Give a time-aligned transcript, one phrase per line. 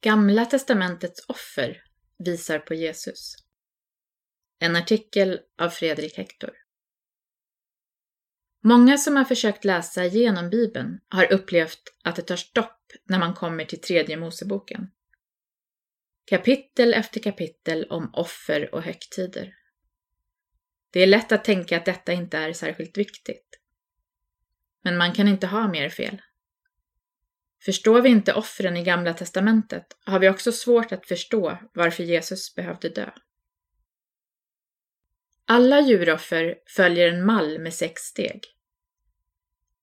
[0.00, 1.82] Gamla testamentets offer
[2.18, 3.34] visar på Jesus.
[4.58, 6.50] En artikel av Fredrik Hector.
[8.64, 13.34] Många som har försökt läsa igenom Bibeln har upplevt att det tar stopp när man
[13.34, 14.90] kommer till tredje Moseboken.
[16.24, 19.54] Kapitel efter kapitel om offer och högtider.
[20.90, 23.60] Det är lätt att tänka att detta inte är särskilt viktigt.
[24.82, 26.22] Men man kan inte ha mer fel.
[27.64, 32.54] Förstår vi inte offren i Gamla testamentet har vi också svårt att förstå varför Jesus
[32.54, 33.10] behövde dö.
[35.46, 38.44] Alla djuroffer följer en mall med sex steg.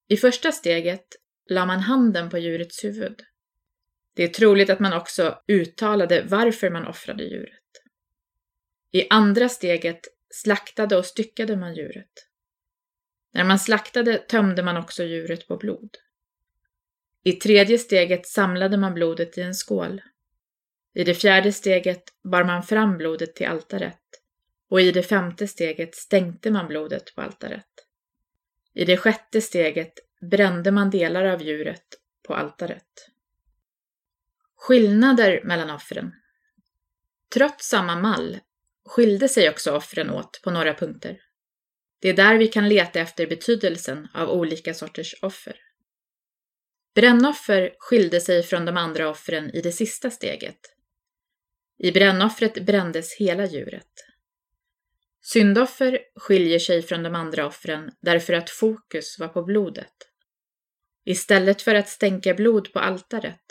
[0.07, 1.05] I första steget
[1.45, 3.21] la man handen på djurets huvud.
[4.13, 7.61] Det är troligt att man också uttalade varför man offrade djuret.
[8.91, 12.27] I andra steget slaktade och styckade man djuret.
[13.31, 15.97] När man slaktade tömde man också djuret på blod.
[17.27, 20.01] I tredje steget samlade man blodet i en skål.
[20.93, 23.99] I det fjärde steget bar man fram blodet till altaret
[24.69, 27.65] och i det femte steget stänkte man blodet på altaret.
[28.73, 29.93] I det sjätte steget
[30.31, 31.85] brände man delar av djuret
[32.27, 33.09] på altaret.
[34.55, 36.13] Skillnader mellan offren.
[37.33, 38.39] Trots samma mall
[38.85, 41.21] skilde sig också offren åt på några punkter.
[41.99, 45.64] Det är där vi kan leta efter betydelsen av olika sorters offer.
[46.95, 50.59] Brännoffer skilde sig från de andra offren i det sista steget.
[51.77, 54.05] I brännoffret brändes hela djuret.
[55.21, 59.93] Syndoffer skiljer sig från de andra offren därför att fokus var på blodet.
[61.05, 63.41] Istället för att stänka blod på altaret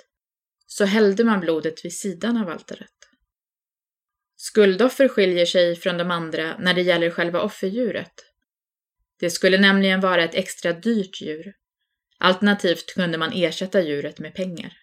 [0.67, 2.91] så hällde man blodet vid sidan av altaret.
[4.37, 8.15] Skuldoffer skiljer sig från de andra när det gäller själva offerdjuret.
[9.21, 11.55] Det skulle nämligen vara ett extra dyrt djur.
[12.25, 14.79] Alternativt kunde man ersätta djuret med pengar.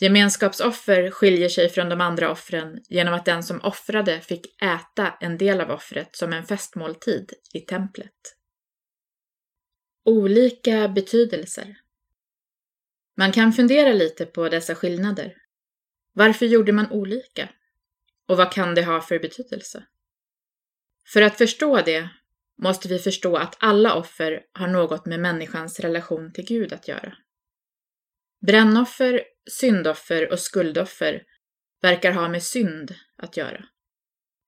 [0.00, 5.38] Gemenskapsoffer skiljer sig från de andra offren genom att den som offrade fick äta en
[5.38, 8.36] del av offret som en festmåltid i templet.
[10.04, 11.76] Olika betydelser
[13.16, 15.36] Man kan fundera lite på dessa skillnader.
[16.12, 17.48] Varför gjorde man olika?
[18.28, 19.86] Och vad kan det ha för betydelse?
[21.12, 22.10] För att förstå det
[22.62, 27.16] måste vi förstå att alla offer har något med människans relation till Gud att göra.
[28.46, 31.22] Brännoffer, syndoffer och skuldoffer
[31.82, 33.64] verkar ha med synd att göra.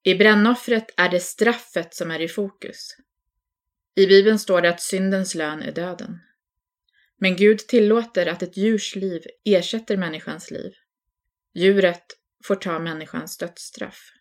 [0.02, 2.96] I brännoffret är det straffet som är i fokus.
[3.94, 6.18] I Bibeln står det att syndens lön är döden.
[7.20, 10.72] Men Gud tillåter att ett djurs liv ersätter människans liv.
[11.54, 12.06] Djuret
[12.44, 14.12] får ta människans dödsstraff.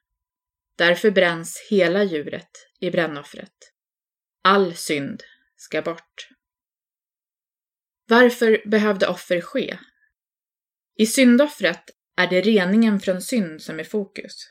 [0.76, 2.50] Därför bränns hela djuret
[2.80, 3.74] i brännoffret.
[4.48, 5.24] All synd
[5.58, 6.30] ska bort.
[8.08, 9.78] Varför behövde offer ske?
[10.98, 11.84] I syndoffret
[12.18, 14.50] är det reningen från synd som är fokus.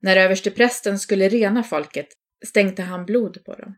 [0.00, 2.08] När översteprästen skulle rena folket
[2.46, 3.74] stänkte han blod på dem.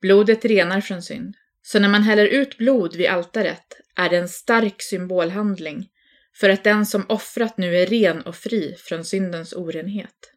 [0.00, 4.28] Blodet renar från synd, så när man häller ut blod vid altaret är det en
[4.28, 5.88] stark symbolhandling
[6.34, 10.35] för att den som offrat nu är ren och fri från syndens orenhet.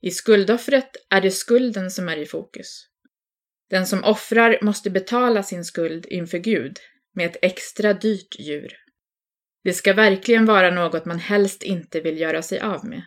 [0.00, 2.88] I skuldoffret är det skulden som är i fokus.
[3.70, 6.78] Den som offrar måste betala sin skuld inför Gud
[7.12, 8.76] med ett extra dyrt djur.
[9.64, 13.02] Det ska verkligen vara något man helst inte vill göra sig av med.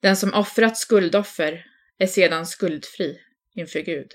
[0.00, 1.66] Den som offrat skuldoffer
[1.98, 3.18] är sedan skuldfri
[3.54, 4.12] inför Gud.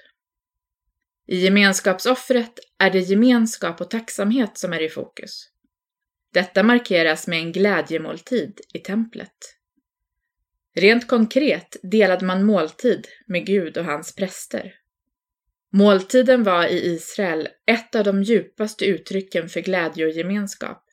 [1.28, 5.50] I gemenskapsoffret är det gemenskap och tacksamhet som är i fokus.
[6.34, 9.59] Detta markeras med en glädjemåltid i templet.
[10.80, 14.76] Rent konkret delade man måltid med Gud och hans präster.
[15.72, 20.84] Måltiden var i Israel ett av de djupaste uttrycken för glädje och gemenskap.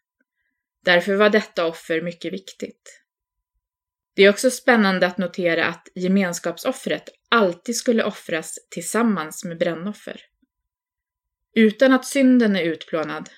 [0.85, 3.03] Därför var detta offer mycket viktigt.
[4.15, 10.21] Det är också spännande att notera att gemenskapsoffret alltid skulle offras tillsammans med brännoffer.
[11.55, 13.31] Utan att synden är utplånad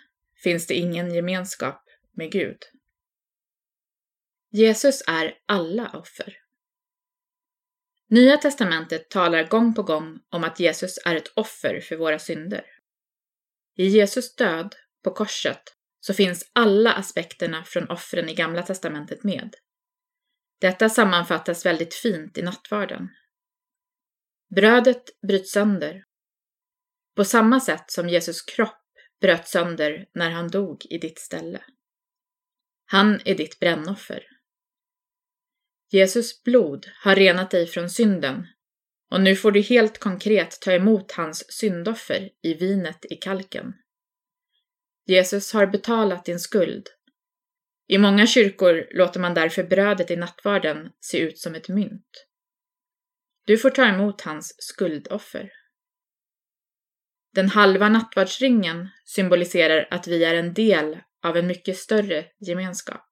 [0.43, 1.83] finns det ingen gemenskap
[2.13, 2.59] med Gud.
[4.51, 6.37] Jesus är alla offer.
[8.11, 12.65] Nya testamentet talar gång på gång om att Jesus är ett offer för våra synder.
[13.77, 14.75] I Jesus död
[15.05, 15.63] på korset
[16.01, 19.55] så finns alla aspekterna från offren i Gamla testamentet med.
[20.61, 23.09] Detta sammanfattas väldigt fint i nattvarden.
[24.55, 26.05] Brödet bryts sönder.
[27.17, 28.85] På samma sätt som Jesus kropp
[29.21, 31.65] bröt sönder när han dog i ditt ställe.
[32.85, 34.38] Han är ditt brännoffer.
[35.91, 38.47] Jesus blod har renat dig från synden
[39.11, 43.73] och nu får du helt konkret ta emot hans syndoffer i vinet i kalken.
[45.07, 46.89] Jesus har betalat din skuld.
[47.87, 52.27] I många kyrkor låter man därför brödet i nattvarden se ut som ett mynt.
[53.47, 55.53] Du får ta emot hans skuldoffer.
[57.35, 63.08] Den halva nattvardsringen symboliserar att vi är en del av en mycket större gemenskap.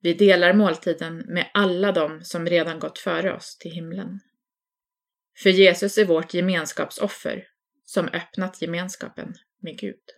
[0.00, 4.20] Vi delar måltiden med alla dem som redan gått före oss till himlen.
[5.42, 7.44] För Jesus är vårt gemenskapsoffer
[7.84, 10.17] som öppnat gemenskapen med Gud.